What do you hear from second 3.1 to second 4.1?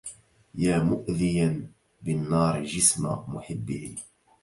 محبه